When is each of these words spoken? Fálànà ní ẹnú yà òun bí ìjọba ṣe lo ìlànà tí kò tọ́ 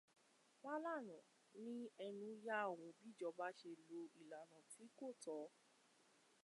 Fálànà 0.61 1.17
ní 1.65 1.77
ẹnú 2.05 2.27
yà 2.45 2.57
òun 2.71 2.81
bí 2.81 2.89
ìjọba 3.09 3.45
ṣe 3.59 3.71
lo 3.87 3.99
ìlànà 4.21 4.57
tí 4.71 4.83
kò 4.97 5.07
tọ́ 5.23 5.41